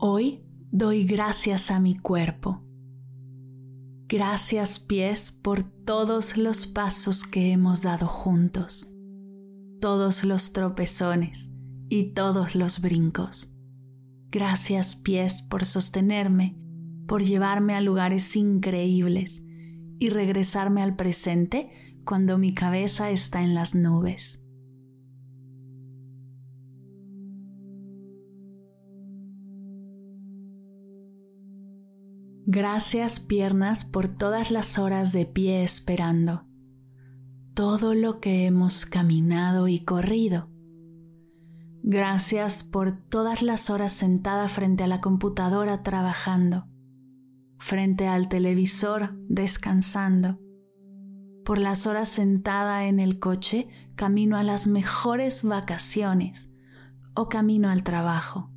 [0.00, 2.62] Hoy doy gracias a mi cuerpo.
[4.06, 8.94] Gracias pies por todos los pasos que hemos dado juntos,
[9.80, 11.50] todos los tropezones
[11.88, 13.58] y todos los brincos.
[14.30, 16.56] Gracias pies por sostenerme,
[17.08, 19.44] por llevarme a lugares increíbles
[19.98, 21.72] y regresarme al presente
[22.04, 24.44] cuando mi cabeza está en las nubes.
[32.50, 36.46] Gracias piernas por todas las horas de pie esperando,
[37.52, 40.48] todo lo que hemos caminado y corrido.
[41.82, 46.66] Gracias por todas las horas sentada frente a la computadora trabajando,
[47.58, 50.40] frente al televisor descansando,
[51.44, 56.48] por las horas sentada en el coche camino a las mejores vacaciones.
[57.14, 58.50] O camino al trabajo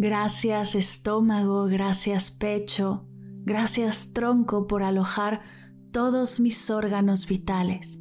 [0.00, 3.04] Gracias estómago, gracias pecho,
[3.44, 5.42] gracias tronco por alojar
[5.90, 7.98] todos mis órganos vitales,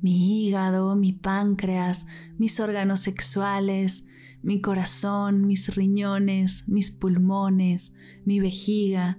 [0.00, 2.06] mi hígado, mi páncreas,
[2.38, 4.06] mis órganos sexuales,
[4.42, 7.92] mi corazón, mis riñones, mis pulmones,
[8.24, 9.18] mi vejiga.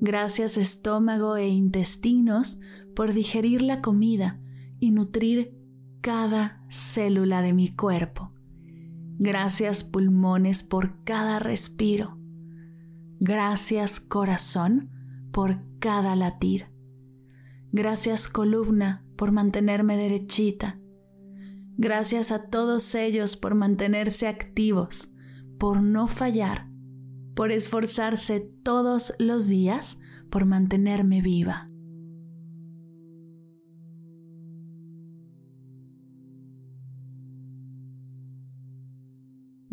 [0.00, 2.58] Gracias estómago e intestinos
[2.96, 4.40] por digerir la comida
[4.80, 5.54] y nutrir
[6.00, 8.32] cada célula de mi cuerpo.
[9.18, 12.18] Gracias pulmones por cada respiro.
[13.20, 14.90] Gracias corazón
[15.32, 16.66] por cada latir.
[17.70, 20.78] Gracias columna por mantenerme derechita.
[21.76, 25.10] Gracias a todos ellos por mantenerse activos,
[25.58, 26.68] por no fallar,
[27.34, 29.98] por esforzarse todos los días
[30.30, 31.71] por mantenerme viva.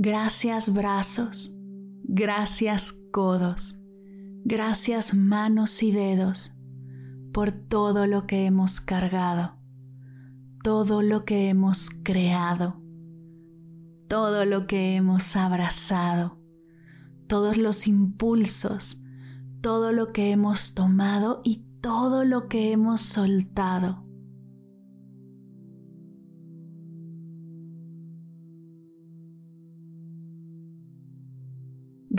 [0.02, 1.54] Gracias brazos,
[2.06, 3.78] gracias codos,
[4.46, 6.54] gracias manos y dedos
[7.34, 9.58] por todo lo que hemos cargado,
[10.64, 12.82] todo lo que hemos creado,
[14.08, 16.40] todo lo que hemos abrazado,
[17.28, 19.04] todos los impulsos,
[19.60, 24.09] todo lo que hemos tomado y todo lo que hemos soltado.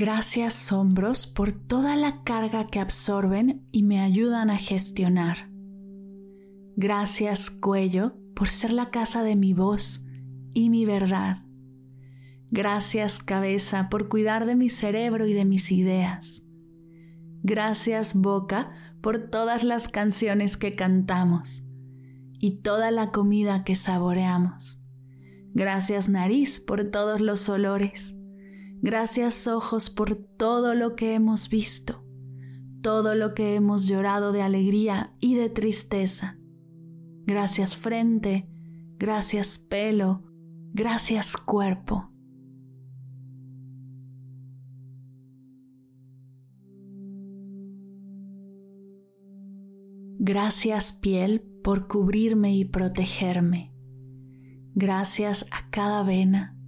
[0.00, 5.50] Gracias hombros por toda la carga que absorben y me ayudan a gestionar.
[6.74, 10.06] Gracias cuello por ser la casa de mi voz
[10.54, 11.42] y mi verdad.
[12.50, 16.44] Gracias cabeza por cuidar de mi cerebro y de mis ideas.
[17.42, 18.72] Gracias boca
[19.02, 21.62] por todas las canciones que cantamos
[22.38, 24.82] y toda la comida que saboreamos.
[25.52, 28.14] Gracias nariz por todos los olores.
[28.82, 32.02] Gracias ojos por todo lo que hemos visto,
[32.80, 36.38] todo lo que hemos llorado de alegría y de tristeza.
[37.26, 38.48] Gracias frente,
[38.96, 40.24] gracias pelo,
[40.72, 42.10] gracias cuerpo.
[50.22, 53.74] Gracias piel por cubrirme y protegerme.
[54.74, 56.59] Gracias a cada vena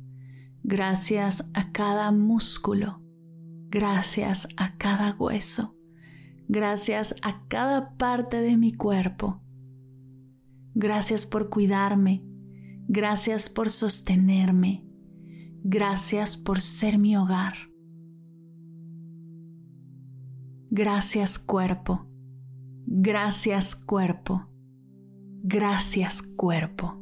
[0.64, 3.03] Gracias a cada músculo.
[3.69, 5.76] Gracias a cada hueso.
[6.49, 9.43] Gracias a cada parte de mi cuerpo.
[10.75, 12.25] Gracias por cuidarme.
[12.88, 14.87] Gracias por sostenerme.
[15.64, 17.55] Gracias por ser mi hogar.
[20.70, 22.06] Gracias cuerpo.
[22.87, 24.49] Gracias cuerpo.
[25.43, 27.02] Gracias cuerpo.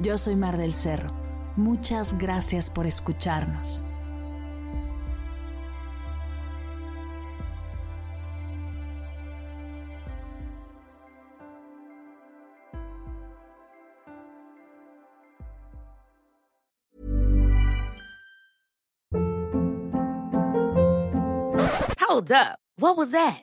[0.00, 1.12] Yo soy Mar del Cerro.
[1.56, 3.84] Muchas gracias por escucharnos.
[22.00, 22.58] Hold up.
[22.76, 23.42] What was that?